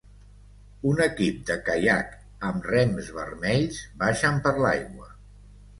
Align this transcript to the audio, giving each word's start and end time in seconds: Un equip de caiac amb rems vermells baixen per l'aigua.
Un 0.91 1.01
equip 1.05 1.43
de 1.49 1.57
caiac 1.67 2.17
amb 2.49 2.67
rems 2.73 3.13
vermells 3.21 3.87
baixen 4.05 4.45
per 4.49 4.59
l'aigua. 4.67 5.17